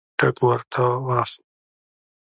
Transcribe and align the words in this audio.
ټګ 0.19 0.35
ورته 0.47 0.83
واخله. 1.05 1.43